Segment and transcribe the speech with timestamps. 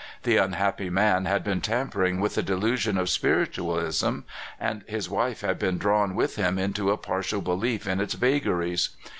[0.23, 4.21] The un happy man had been tampering with the delusion of spiritualism,
[4.59, 8.95] and his wife had been drawn with him into a partial belief in its vagaries.